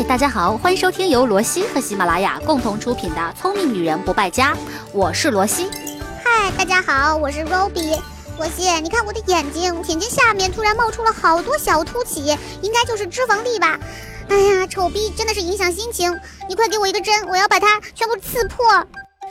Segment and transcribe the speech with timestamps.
[0.00, 4.54] 嗨，大家好，欢迎收听由罗西和喜马拉雅共同出品的《聪明女人不败家》，
[4.94, 5.68] 我是罗西。
[6.24, 7.98] 嗨，大家好，我是 Roby。
[8.38, 13.78] 罗西，你看我的眼睛，眼睛下面突然冒出了好多小凸起，应该就是脂肪粒吧？
[14.30, 18.64] 哎呀，丑逼真的是影响心情，你快给我一个针，我要把它全部刺破。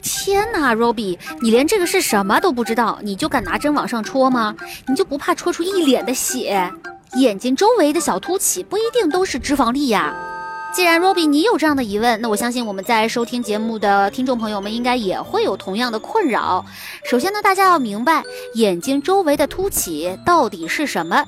[0.00, 4.56] 天哪，Roby，你连这个是什么都不知道，你就敢拿针往上戳吗？
[4.88, 6.72] 你就不怕戳出一脸的血？
[7.16, 10.30] 眼睛周围的小凸起不一定都是脂肪粒呀。
[10.74, 16.66] 既然 Roby 你有这样的疑问，那我相信我们在收听节目的听众朋友们应该也会有同样的困扰。
[17.04, 18.24] 首先呢，大家要明白
[18.54, 21.24] 眼睛周围的凸起到底是什么。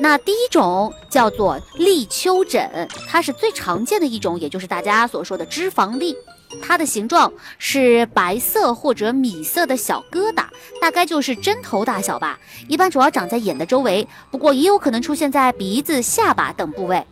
[0.00, 6.14] 那第一种叫做立丘疹，它是最常见的一种，也就是大家所说的脂肪粒。
[6.60, 10.44] 它的形状是白色或者米色的小疙瘩，
[10.78, 12.38] 大概就是针头大小吧。
[12.68, 17.02] 一般主要长在眼的周围，不过也有可能出现在鼻子、下巴等部位。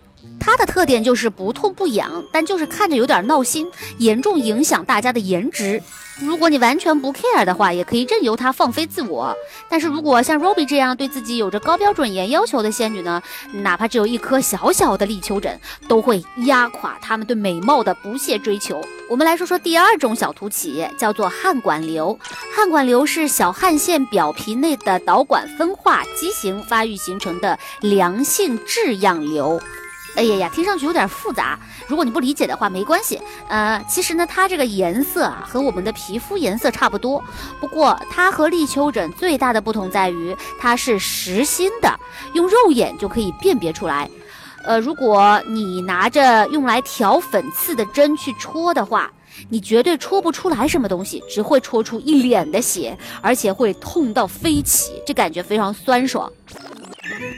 [0.44, 5.80] 它的特点就是不痛不痒，但就是看着有点闹心，严重影响大家的颜值。
[6.20, 9.34] 如果你完全不 care 的话，也可以任由它放飞自我。
[9.70, 13.22] 但是如果像 Roby 这样对自己有着高标准严要求的仙女呢，
[13.52, 15.58] 哪怕只有一颗小小的立丘疹，
[15.88, 18.80] 都会压垮她们对美貌的不懈追求。
[19.08, 22.18] 我们来说说第二种小凸起，叫做汗管瘤。
[22.54, 29.60] 汗管瘤是小汗腺表皮内的导管分化畸形发育形成的良性质样瘤。
[30.14, 31.58] 哎呀呀，听上去有点复杂。
[31.86, 33.20] 如果你不理解的话，没关系。
[33.48, 37.22] 呃，其实呢，它这个颜色啊，和我们的皮肤颜色差不多。
[37.58, 41.98] 不过，它和立秋疹最大的不同在于，它是实心的，
[42.34, 44.10] 用肉眼就可以辨别出来。
[44.64, 49.10] 呃，如果你拿着用来调粉刺的针去戳的话，
[49.48, 56.30] 你绝对戳不出来什么东西，只会戳出一脸的血，而且会痛到飞起，这感觉非常酸爽。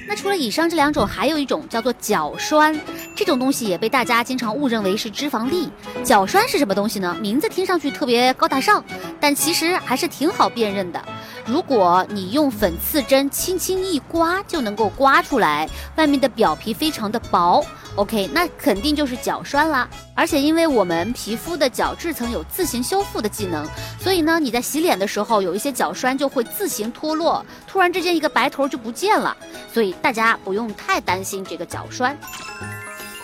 [0.06, 2.78] 那除了以上这两种，还有一种叫做角栓，
[3.14, 5.68] 这种东西也被大家经常误认为是脂肪粒。
[6.04, 7.16] 角栓是什么东西呢？
[7.20, 8.84] 名字听上去特别高大上，
[9.20, 11.02] 但其实还是挺好辨认的。
[11.46, 17.64] 如果你用粉刺针轻轻一刮，就能够刮出来，外面的表皮非常的薄。
[17.96, 19.88] OK，那肯定就是角栓啦。
[20.16, 23.68] 而且因为我们皮肤的角质层有自行修复的技能，
[24.00, 29.36] 所以呢，你在洗脸的时候，有一些角栓就会自行脱落，突然之间一个白头就不见了。
[29.72, 32.18] 所以大家不用太担心这个角栓。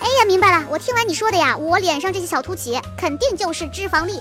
[0.01, 4.21] 哎呀，明白了，我听完你说的呀，我脸上这些小凸起肯定就是脂肪粒。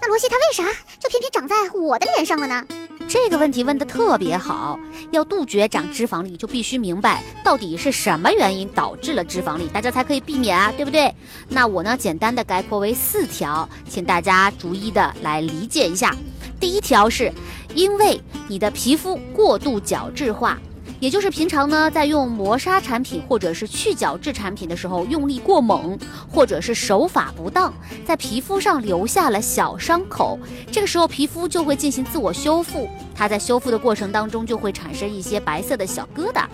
[0.00, 0.62] 那罗西它为啥
[0.98, 2.64] 就偏偏长在我的脸上了呢？
[3.08, 4.78] 这个问题问得特别好，
[5.12, 11.10] 要杜绝长脂肪粒，就必须明白到底是什么原因导致了脂肪粒，大家才可以避免啊，对不对？
[11.48, 16.14] 那我呢，简单的概括为四条，请大家逐一的来理解一下。
[16.60, 17.32] 第一条是，
[17.74, 20.58] 因为你的皮肤过度角质化。
[21.00, 25.96] 也就是平常呢，在用磨砂产品或者是去角质产品的时候用力过猛，
[26.28, 27.72] 或者是手法不当，
[28.04, 30.38] 在皮肤上留下了小伤口，
[30.72, 36.44] 这个时候皮肤就会进行自我修复，它在修复的过程当中就会产生一些白色的小疙瘩。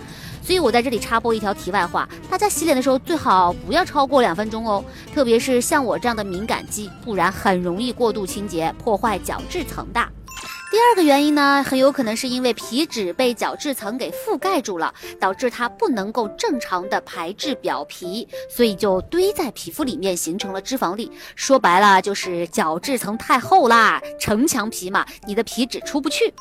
[0.43, 9.99] 所以我在这里插播一条题外话，大家洗脸的时候最好不要超过两分钟哦，特别是像我这样的敏感肌，不然很容易过度清洁，破坏角质层的。
[10.75, 21.09] 第二个原因呢，很有可能是因为皮脂被角质层给覆盖住了，导致它不能够正常的排至表皮，所以就堆在皮肤里面形成了脂肪粒。
[21.33, 26.33] 说白了就是角质层太厚啦，城墙皮嘛，你的皮脂出不去。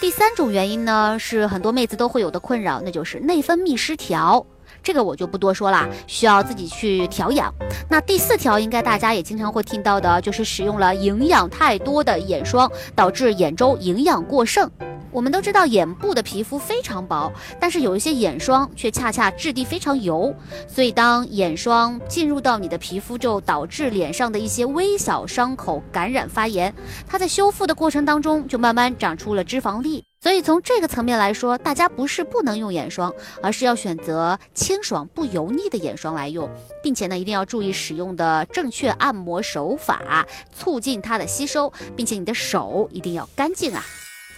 [0.00, 4.46] 第三种原因呢，是很多妹子都会有的困扰，那就是内分泌失调。
[4.82, 7.52] 这个我就不多说了，需要自己去调养。
[7.88, 14.70] 那第四条应该大家也经常会听到的，就是使用了营养太多的眼霜，导致眼周营养过剩。
[15.12, 17.30] 我们都知道眼部的皮肤非常薄，
[17.60, 20.34] 但是有一些眼霜却恰恰质地非常油，
[20.66, 26.74] 所以当眼霜进入到你的皮肤，就导致脸上的一些微小伤口感染发炎，
[27.06, 30.02] 它在修复的过程当中就慢慢长出了脂肪粒。
[30.20, 33.12] 所以从这个层面来说，大家不是不能用眼霜，
[33.42, 36.48] 而是要选择清爽不油腻的眼霜来用，
[36.82, 40.24] 并且呢一定要注意使用的正确按摩手法，
[40.56, 43.84] 促进它的吸收，并且你的手一定要干净啊。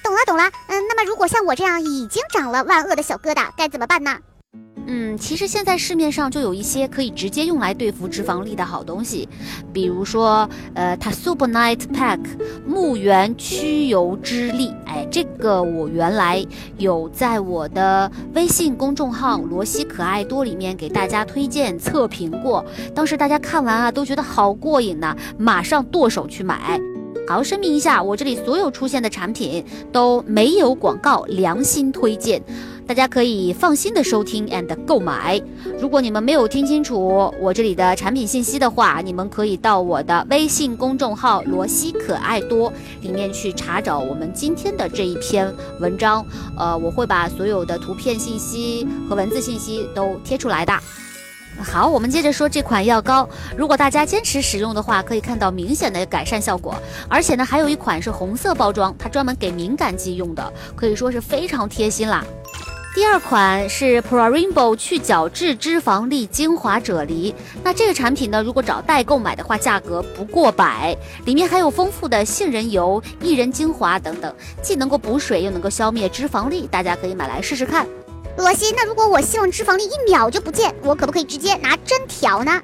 [0.05, 4.19] 懂了懂了，嗯，那么如果像我这样已经长了万恶的小疙瘩，该怎么办呢？
[4.87, 9.27] 嗯，其实现在市面上就有一些可以直接用来对付脂肪粒的好东西，
[9.73, 12.21] 比如说，呃 t a s u p e r Night Pack
[12.67, 16.45] 木源驱油之力，哎，这个我原来
[16.77, 22.63] 有在我的微信公众号罗西可爱多里面给大家推荐测评过，
[22.95, 26.79] 当时大家看完啊都觉得好过瘾呐，马上剁手去买。
[27.27, 32.43] 好，声明一下，我这里所有出现的产品都没有广告，良心推荐。
[32.87, 35.41] 大家可以放心的收听 and 购买。
[35.81, 45.51] 如果你们没有听清楚我这里的产品信息的话，你们可以到我的微信公众号“罗西可爱多”里面去查找我们今天的这一篇
[45.81, 46.23] 文章。
[46.59, 50.73] 呃，我会把所有的图片信息和文字信息都贴出来的。
[51.63, 53.29] 好，我们接着说这款药膏。
[53.57, 56.75] 如果大家坚持使用的话，可以看到明显的改善效果。
[57.09, 62.25] 而且呢，还有一款是红色包装，它专门给敏感肌用的，可以说是非常贴心啦。
[62.95, 67.35] 第二款是 Pro Rainbow 去角质脂肪粒精华啫喱。
[67.63, 70.97] 那这个产品呢，如果找代购买的话，价格不过百。
[71.25, 77.85] 里面含有丰富的杏仁油、薏仁精华等等，既能够补水，又能够消灭脂肪粒，大家可以买来试试看。
[78.37, 82.61] 罗西，那如果我希望脂肪粒一秒就不见，我可不可以直接拿针挑呢？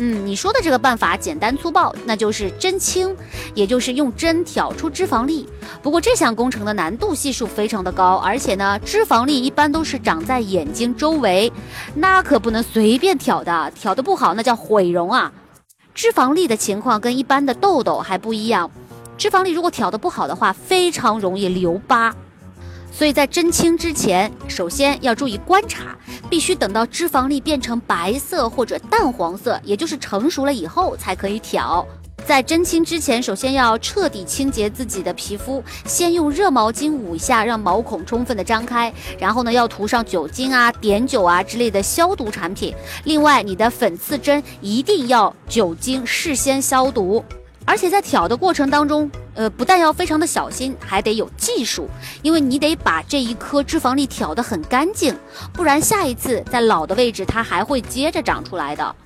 [0.00, 3.14] 嗯，你说的这个办法简单粗暴，那就是针清，
[3.52, 5.48] 也就是用针挑出脂肪粒。
[5.82, 11.52] 不过这项工程的难度系数非常的高，而且呢，脂肪粒一般都是长在眼睛周围，
[11.94, 15.32] 那可不能随便挑的，挑的不好那叫毁容啊。
[15.94, 18.70] 脂肪粒的情况跟一般的痘痘还不一样，
[19.16, 22.14] 脂肪粒如果挑的不好的话，非常容易留疤。
[22.90, 25.96] 所以在针清之前，首先要注意观察，
[26.28, 31.86] 必须等到脂肪粒变成白色或者淡黄色，也就是成熟了以后才可以挑。
[32.26, 42.74] 在针清之前，首先要彻底清洁自己的皮肤，先用热毛巾捂一下，让毛孔充分的张开，然后呢，要涂上酒精啊、碘酒啊之类的消毒产品。
[43.04, 47.24] 另外，你的粉刺针一定要酒精事先消毒。
[47.64, 51.88] 而且在挑的过程当中，呃，不但要非常的小心，还得有技术，
[52.22, 55.16] 因为你得把这一颗脂肪粒挑得很干净，
[55.52, 58.96] 不然下一次在老的位置它还会接着长出来的。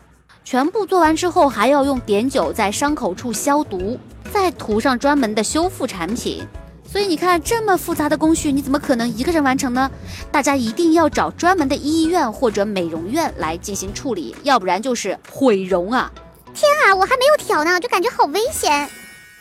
[0.43, 4.00] 全部做完之后，还要用碘酒在伤口处消毒，
[4.32, 6.43] 再涂上专门的修复产品。
[6.90, 9.90] 所以你看，这么复杂的工序，你怎么可能一个人完成呢？
[10.31, 16.11] 大家一定要找专门的医院或者美容院来进行处理，要不然就是毁容啊。
[16.55, 18.88] 天啊，我还没有挑呢，就感觉好危险。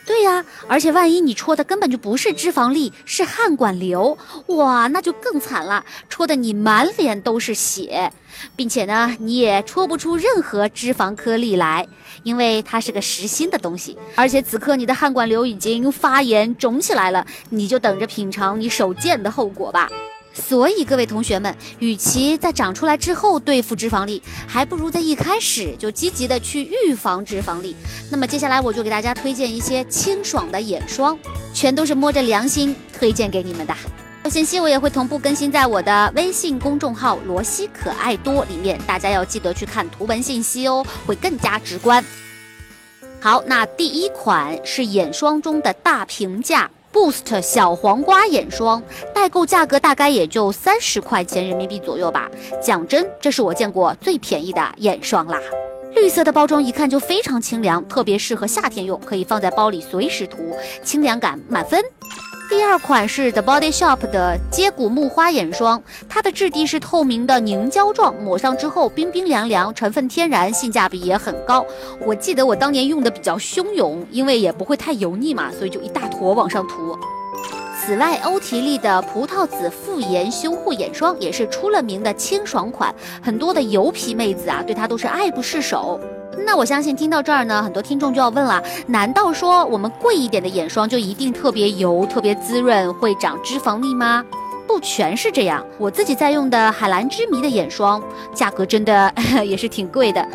[0.04, 8.12] 对呀，而且万一你戳的根本就不是脂肪粒，是汗管瘤，哇，那就更惨了，戳的你满脸都是血，
[8.56, 11.86] 并且呢，你也戳不出任何脂肪颗粒来，
[12.24, 13.96] 因为它是个实心的东西。
[14.16, 19.88] 而且此刻你的汗管瘤已经发炎肿起来了，你就等着品尝你手贱的后果吧。
[20.34, 27.76] 所以，各位同学们，与其在长出来之后对付脂肪粒，还不如在一开始就积极的去预防脂肪粒。
[28.10, 31.18] 那么，接下来我就给大家推荐一些清爽的眼霜，
[31.52, 33.76] 全都是摸着良心推荐给你们的。
[34.30, 42.02] 信息我也会同步更新在我的微信公众号“罗西可爱多”里面，大家要记得去看图文信息哦，会更加直观。
[43.20, 46.70] 好，那第一款是眼霜中的大平价。
[46.92, 48.82] Boost 小黄瓜眼霜，
[49.14, 52.30] 代购价格大概也就三十块钱人民币左右吧。
[52.60, 55.40] 讲真，这是我见过最便宜的眼霜啦。
[55.94, 60.54] 绿色的包装一看就非常清凉，特别适合夏天用，可以放在包里随时涂，
[60.84, 61.82] 清凉感满分。
[62.52, 71.64] 第二款是 The Body Shop 的接骨木花眼霜，它的质地是透明的凝胶状，抹上之后冰冰凉凉，成分天然，性价比也很高。
[72.04, 76.94] 我记得我当年用的比较汹涌，因为也不会太油腻嘛，所以就一大坨往上涂。
[77.80, 85.98] 此外，欧缇丽的葡萄籽复颜修护眼霜也是出了名的清爽款，很多的油皮妹子啊，对它都是爱不释手。
[86.44, 94.24] 那我相信听到这儿呢，很多听众就要问了：难道说我们贵一点的眼霜就一定特别油、特别滋润，会长脂肪粒吗？
[94.66, 95.64] 不全是这样。
[95.78, 98.02] 我自己在用的海蓝之谜的眼霜，
[98.34, 99.12] 价格真的
[99.44, 100.26] 也是挺贵的。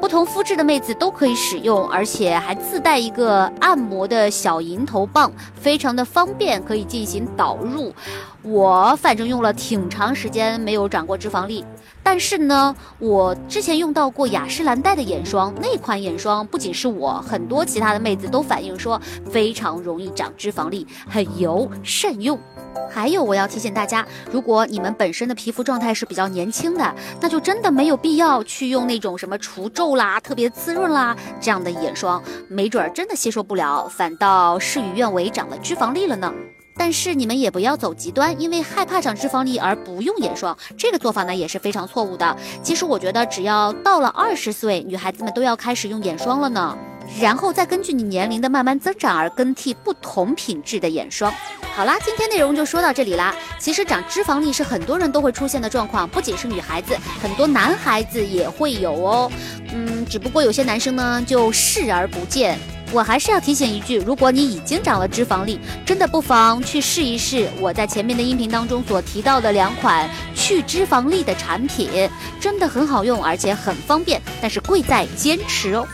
[0.00, 7.92] 不同肤质的妹子都可以使用，而且还自带一个按摩的小银头棒，非常的方便，可以进行导入。
[8.42, 11.64] 我反正用了挺长时间，没有长过脂肪粒。
[12.06, 22.38] 但是呢，我之前用到过雅诗兰黛的眼霜，那款眼霜不仅是我，很多其他的妹子都反映说非常容易长脂肪粒，很油，慎用。
[22.88, 36.32] 还有，我要提醒大家，如果你们本身的皮肤状态是比较年轻的，那就真的没有必要去用那种什么除皱啦、特别滋润啦这样的眼霜，没准儿真的吸收不了，反倒事与愿违，长了脂肪粒了呢。
[36.76, 42.36] 但是你们也不要走极端，因为害怕长脂肪粒而不用眼霜，这个做法呢也是非常错误的。
[42.62, 46.76] 其实我觉得，只要到了二十岁，女孩子们都要开始用眼霜了呢，
[47.20, 51.32] 然后再根据你年龄的慢慢增长而更替不同品质的眼霜。
[51.74, 53.34] 好啦，今天内容就说到这里啦。
[53.58, 59.30] 其实长脂肪粒是很多人都会出现的状况，不仅是女孩子，很多男孩子也会有哦。
[59.72, 62.58] 嗯，只不过有些男生呢就视而不见。
[62.92, 71.90] 我还是要提醒一句，如果你已经长了脂肪粒，真的不妨去试一试我在前面的音频当中所提到的两款去脂肪粒的产品，
[72.40, 75.86] 真的很好用，而且很方便，但是贵在坚持哦。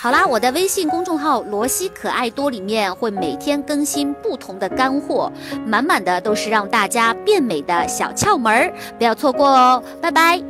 [0.00, 5.30] 好啦，我的微信公众号“罗西可爱多”里面会每天更新不同的干货，
[5.66, 9.82] 满满的都是让大家变美的小窍门，不要错过哦！
[10.00, 10.42] 拜拜。